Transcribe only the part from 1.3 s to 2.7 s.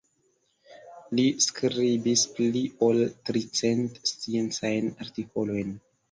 skribis pli